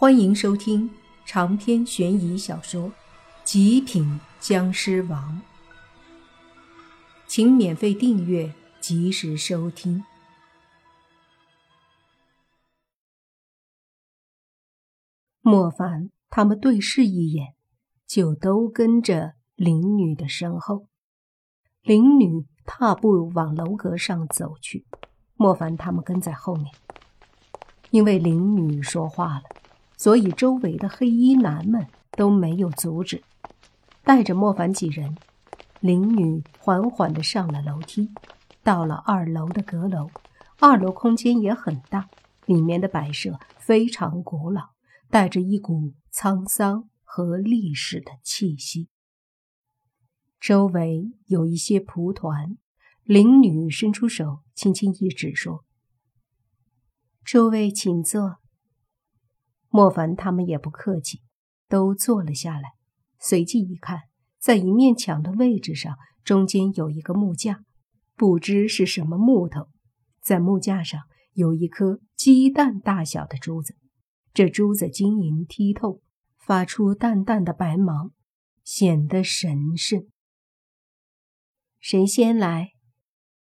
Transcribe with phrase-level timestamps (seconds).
[0.00, 0.88] 欢迎收听
[1.24, 2.88] 长篇悬疑小说
[3.42, 5.42] 《极品僵尸王》，
[7.26, 10.04] 请免费订阅，及时收听。
[15.40, 17.54] 莫凡他们对视一眼，
[18.06, 20.86] 就都跟着林女的身后。
[21.82, 24.86] 林女踏步往楼阁上走去，
[25.34, 26.72] 莫凡他们跟在后面。
[27.90, 29.42] 因为林女说话了。
[29.98, 33.20] 所以，周围的黑衣男们都没有阻止，
[34.04, 35.16] 带着莫凡几人，
[35.80, 38.08] 灵女缓缓地上了楼梯，
[38.62, 40.08] 到了二楼的阁楼。
[40.60, 42.08] 二楼空间也很大，
[42.46, 44.70] 里面的摆设非常古老，
[45.10, 48.88] 带着一股沧桑和历史的气息。
[50.38, 52.56] 周围有一些蒲团，
[53.02, 55.64] 灵女伸出手，轻轻一指，说
[57.24, 58.36] ：“诸位，请坐。”
[59.78, 61.22] 莫凡他们也不客气，
[61.68, 62.70] 都坐了下来。
[63.20, 64.00] 随即一看，
[64.36, 65.94] 在一面墙的位置上，
[66.24, 67.60] 中间有一个木架，
[68.16, 69.68] 不知是什么木头。
[70.20, 71.00] 在木架上
[71.34, 73.76] 有一颗鸡蛋大小的珠子，
[74.34, 76.00] 这珠子晶莹剔透，
[76.36, 78.10] 发出淡淡的白芒，
[78.64, 80.08] 显得神圣。
[81.78, 82.70] 谁先来？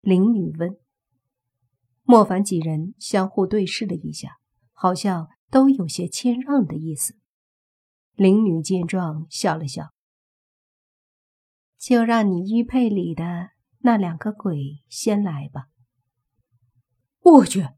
[0.00, 0.76] 灵女问。
[2.04, 4.36] 莫凡几人相互对视了一下，
[4.72, 5.26] 好像。
[5.54, 7.16] 都有些谦让的意思。
[8.16, 9.92] 灵女见状，笑了笑，
[11.78, 15.66] 就让你玉佩里的那两个鬼先来吧。
[17.20, 17.68] 我去！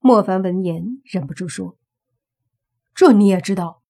[0.00, 1.78] 莫凡闻言忍不住说
[2.92, 3.84] ：“这你也知道？”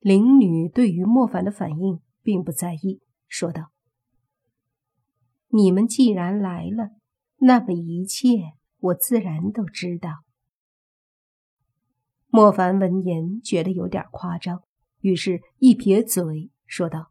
[0.00, 3.72] 灵女对于莫凡的反应并不在意，说道
[5.52, 6.92] ：“你们既然来了，
[7.40, 10.24] 那么一切我自然都知道。”
[12.38, 14.62] 莫凡闻言觉得有点夸张，
[15.00, 17.10] 于是一撇嘴说道：“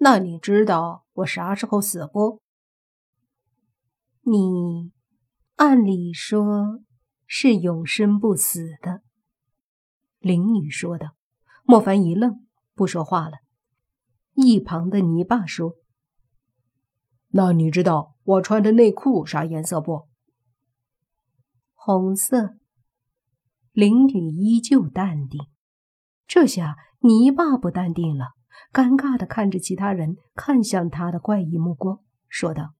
[0.00, 2.40] 那你知道我啥时候死不？”
[4.24, 4.90] 你
[5.56, 6.80] 按理说
[7.26, 9.02] 是永生不死的。”
[10.18, 11.08] 灵女说道。
[11.62, 13.36] 莫凡一愣，不说话了。
[14.32, 15.74] 一旁的泥巴说
[17.32, 20.08] ：“那你知道我穿的内裤啥颜色不？”
[21.76, 22.57] 红色。
[23.78, 25.40] 灵女依旧淡定，
[26.26, 28.32] 这下泥巴不淡定了，
[28.72, 32.74] 尴尬的看着其他人看向他的怪异目光，说道：“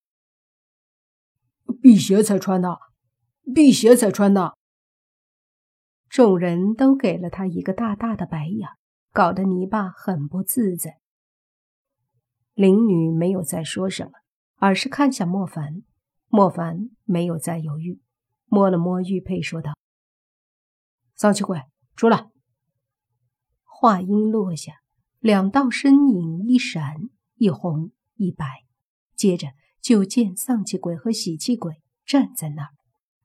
[1.80, 2.80] 辟邪才穿的，
[3.54, 4.56] 辟邪才穿的。”
[6.10, 8.68] 众人都给了他一个大大的白眼，
[9.12, 10.98] 搞得泥巴很不自在。
[12.54, 14.10] 灵女没有再说什么，
[14.56, 15.84] 而是看向莫凡。
[16.26, 18.00] 莫凡没有再犹豫，
[18.46, 19.74] 摸了摸玉佩，说道。
[21.18, 21.60] 丧气鬼，
[21.96, 22.30] 出来！
[23.64, 24.74] 话音落下，
[25.18, 26.94] 两道身影一闪
[27.34, 28.46] 一红一白，
[29.16, 29.48] 接着
[29.80, 32.68] 就见丧气鬼和喜气鬼站在那儿。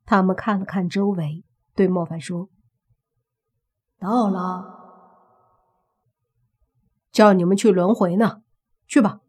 [0.06, 1.46] 他们看了看周围，
[1.76, 2.50] 对莫凡说
[4.02, 4.66] ：“到了，
[7.12, 8.42] 叫你们去轮回呢，
[8.88, 9.20] 去吧。”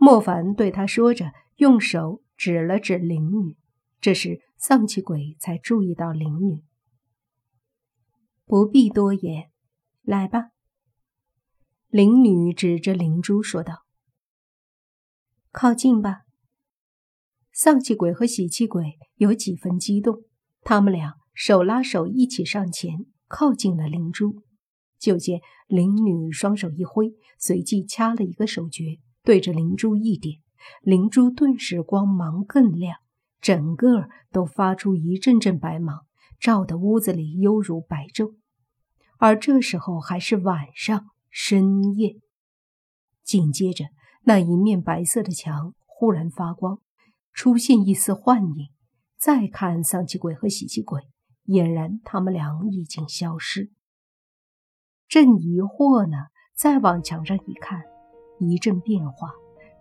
[0.00, 3.58] 莫凡对他说着，用手指了指灵女。
[4.00, 6.64] 这时，丧气鬼才注意到灵女。
[8.48, 9.50] 不必多言，
[10.00, 10.52] 来吧。
[11.88, 13.84] 灵女指着灵珠说道
[15.52, 16.22] ：“靠近吧。”
[17.52, 20.22] 丧气鬼和喜气鬼有几分激动，
[20.62, 24.42] 他们俩手拉手一起上前，靠近了灵珠。
[24.98, 30.40] 就见灵女双手一挥，随即掐了一个手诀，对着灵珠一点，
[30.80, 32.96] 灵珠顿时光芒更亮，
[33.42, 36.06] 整个都发出一阵阵白芒。
[36.38, 38.36] 照得屋子里犹如白昼，
[39.18, 42.20] 而这时候还是晚上深夜。
[43.24, 43.86] 紧接着，
[44.22, 46.80] 那一面白色的墙忽然发光，
[47.32, 48.68] 出现一丝幻影。
[49.18, 51.02] 再看丧气鬼和喜气鬼，
[51.46, 53.72] 俨然他们俩已经消失。
[55.08, 57.82] 正疑惑呢，再往墙上一看，
[58.38, 59.32] 一阵变化，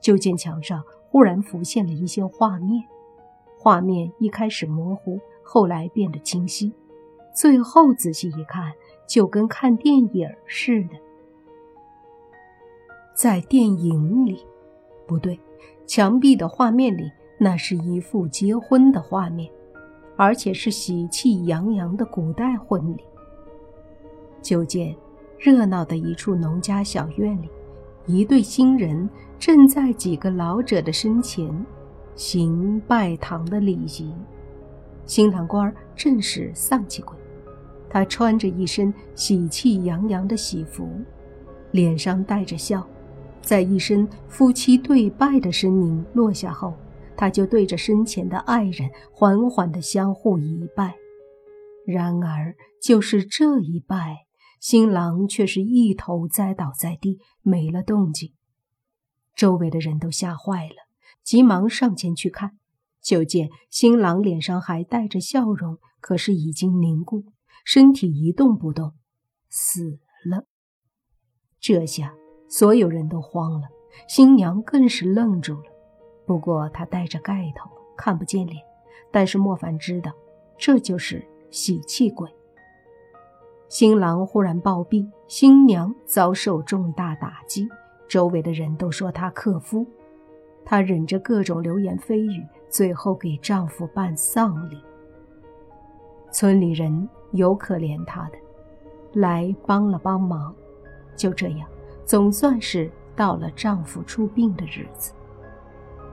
[0.02, 2.84] 就见墙上忽然浮现了一些画面。
[3.60, 5.20] 画面一开始模糊。
[5.50, 6.74] 后来变得清晰，
[7.34, 8.74] 最后仔细一看，
[9.08, 10.90] 就跟看电影似的。
[13.16, 14.46] 在电影里，
[15.08, 15.40] 不对，
[15.86, 17.10] 墙壁的画面里，
[17.40, 19.50] 那是一幅结婚的画面，
[20.18, 23.04] 而且是喜气洋洋的古代婚礼。
[24.42, 24.94] 就见
[25.40, 27.50] 热闹的一处农家小院里，
[28.06, 29.10] 一对新人
[29.40, 31.50] 正在几个老者的身前
[32.16, 34.14] 行拜堂的礼仪。
[35.08, 37.18] 新郎官正是丧气鬼。
[37.90, 40.88] 他穿着一身喜气洋洋的喜服，
[41.72, 42.86] 脸上带着笑，
[43.42, 46.74] 在一声夫妻对拜的声音落下后，
[47.16, 50.96] 他就对着身前的爱人缓缓地相互一拜。
[51.86, 54.26] 然而，就是这一拜，
[54.60, 58.34] 新郎却是一头栽倒在地，没了动静。
[59.34, 60.90] 周围的人都吓坏了，
[61.24, 62.58] 急忙上前去看，
[63.08, 67.24] 就见新郎脸上还带着笑容，可是已经凝固。
[67.64, 68.96] 身体一动不动，
[69.50, 70.00] 死
[70.30, 70.46] 了。
[71.58, 72.14] 这下
[72.50, 73.70] 所有人都慌了，
[74.10, 75.64] 新娘更是愣住了。
[76.26, 78.62] 不过她戴着盖头，看不见脸。
[79.10, 80.12] 但是莫凡知道，
[80.58, 82.30] 这就是喜气鬼。
[83.70, 87.70] 新郎忽然暴毙，新娘遭受重大打击，
[88.10, 89.88] 周围的人都说她克夫。
[90.66, 94.82] 她忍着各种流言蜚语，最后给丈夫办丧礼。
[96.32, 97.08] 村里人。
[97.32, 98.38] 有可怜她的，
[99.20, 100.56] 来帮了帮忙，
[101.14, 101.68] 就这样，
[102.06, 105.12] 总算是到了丈夫出殡的日子。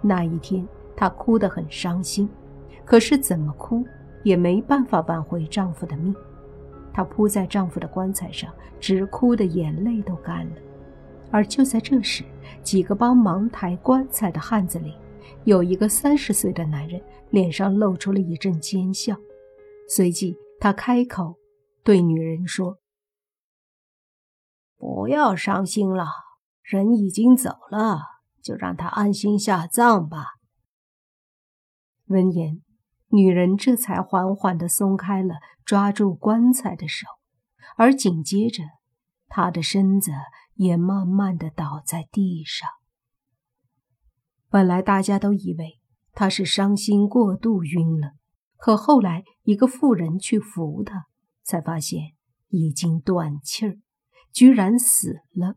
[0.02, 0.66] 那一天，
[0.96, 2.28] 她哭得很伤心，
[2.84, 3.86] 可是怎么哭
[4.24, 6.12] 也没办法挽回丈夫的命。
[6.92, 10.52] 她扑在丈夫的棺材上，直哭的眼泪都干了。
[11.30, 12.24] 而就在这时，
[12.64, 14.94] 几个帮忙抬棺材的汉子里，
[15.44, 19.16] 有一个三十岁的男人，脸上露出了一阵奸笑，
[19.88, 20.36] 随即。
[20.60, 21.36] 他开口
[21.82, 22.78] 对女人说
[24.78, 26.06] ：“不要伤心了，
[26.62, 28.00] 人已经走了，
[28.40, 30.36] 就让他安心下葬吧。”
[32.08, 32.62] 闻言，
[33.08, 35.34] 女人这才缓缓地松开了
[35.66, 37.06] 抓住棺材的手，
[37.76, 38.62] 而紧接着，
[39.28, 40.12] 她的身子
[40.54, 42.66] 也慢慢地倒在地上。
[44.54, 45.80] 本来大家都以为
[46.12, 48.12] 她是伤心过度晕了。
[48.56, 51.06] 可后来，一个妇人去扶她，
[51.42, 52.12] 才发现
[52.50, 53.80] 已经断气儿，
[54.32, 55.56] 居然死了。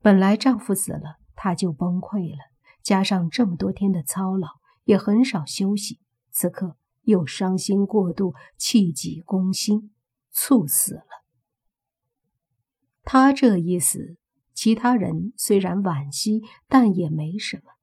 [0.00, 2.40] 本来丈夫死了，她就崩溃了，
[2.82, 4.48] 加上这么多天的操劳，
[4.82, 6.00] 也很少休息，
[6.32, 9.94] 此刻又伤心过度，气急攻心，
[10.32, 11.04] 猝死了。
[13.04, 14.16] 她这一死，
[14.58, 17.74] 其他人虽然惋惜，但也没什么，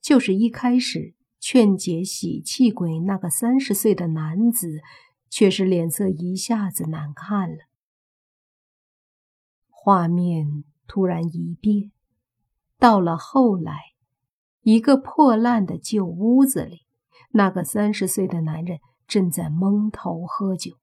[0.00, 1.16] 就是一开始。
[1.40, 4.80] 劝解喜气鬼那个三十岁的男子，
[5.28, 7.56] 却是脸色一下子难看了。
[9.68, 11.90] 画面突然一变，
[12.78, 13.80] 到了后来，
[14.60, 16.82] 一个破烂的旧屋子里，
[17.32, 18.78] 那个三十岁的男人
[19.08, 20.76] 正在蒙头喝酒，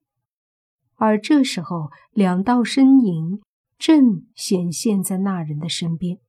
[0.95, 3.39] 而这时候，两道身影
[3.79, 6.19] 正显现在那人的身边。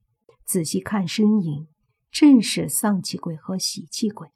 [0.46, 1.68] 仔细看身影。
[2.12, 4.30] 正是丧气鬼和喜气鬼，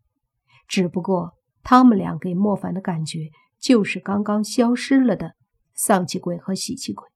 [0.69, 1.35] 只不过
[1.65, 5.35] 他们俩给莫凡的感觉就是刚刚消失了的
[5.75, 7.09] 丧气鬼和喜气鬼，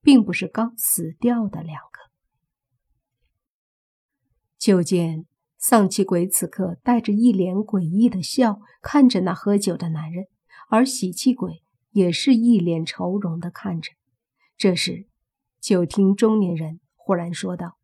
[0.00, 1.98] 并不是刚死掉的两个。
[4.56, 5.26] 就见
[5.58, 10.26] 丧气鬼此刻带着一脸诡异的笑看着那喝酒的男人，
[10.68, 13.90] 而喜气鬼也是一脸愁容的看着。
[14.56, 15.08] 这时，
[15.66, 17.76] 就听中年人忽然说道。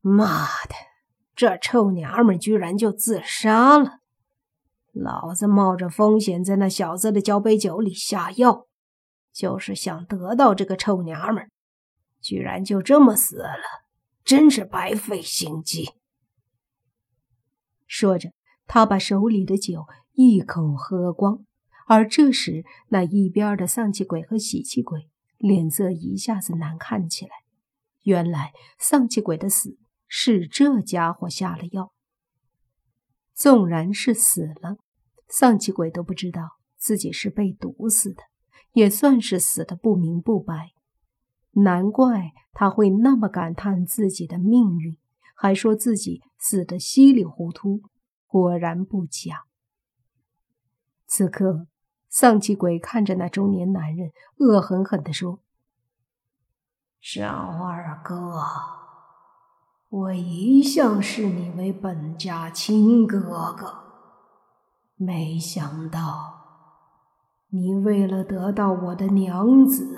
[0.00, 0.74] 妈的，
[1.34, 3.98] 这臭娘们居然就自杀了！
[4.92, 8.68] 老子冒着风险在那小子的交杯酒里下药，
[9.32, 11.50] 就是想得到这个臭娘们，
[12.20, 13.58] 居然就这么死了，
[14.22, 15.90] 真是白费心机。
[17.88, 18.30] 说着，
[18.68, 21.44] 他把手里的酒一口喝光。
[21.88, 27.30] 而这时，那一边的丧气鬼和喜气鬼脸色一下子难看起来。
[28.02, 29.78] 原来，丧气鬼的死。
[30.10, 31.92] 是这家伙下了药。
[33.34, 34.78] 纵然是死了，
[35.28, 38.22] 丧气鬼都不知道自己是被毒死的，
[38.72, 40.70] 也算是死的不明不白。
[41.50, 44.96] 难怪他会那么感叹自己的命运，
[45.36, 47.82] 还说自己死的稀里糊涂。
[48.26, 49.44] 果然不假。
[51.06, 51.66] 此刻，
[52.08, 55.40] 丧气鬼看着那中年男人，恶狠狠地说
[57.00, 58.42] ：“小二哥。”
[59.90, 63.72] 我一向视你为本家亲哥哥，
[64.96, 66.34] 没想到
[67.48, 69.96] 你为了得到我的娘子，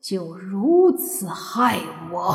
[0.00, 1.78] 就如此害
[2.10, 2.34] 我。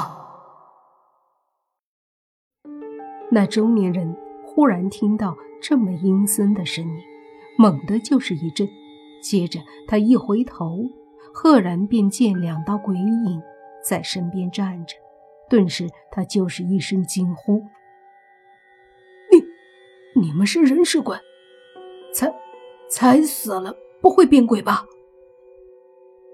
[3.32, 4.16] 那中年人
[4.46, 7.02] 忽然听到这么阴森的声音，
[7.58, 8.70] 猛地就是一震，
[9.22, 10.90] 接着他一回头，
[11.34, 13.42] 赫然便见两道鬼影
[13.84, 14.96] 在身边站着。
[15.50, 17.64] 顿时，他就是一声惊呼
[19.32, 21.18] ：“你，你们是人是鬼？
[22.14, 22.34] 才
[22.90, 24.86] 才死了不会变鬼吧？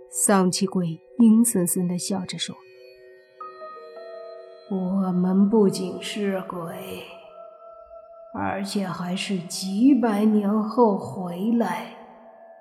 [0.09, 2.55] 丧气鬼阴森森的笑着说
[4.71, 7.03] ：“我们不仅是鬼，
[8.33, 11.94] 而且还是几百年后回来